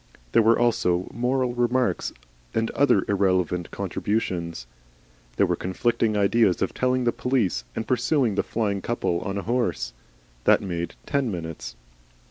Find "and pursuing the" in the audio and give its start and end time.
7.75-8.41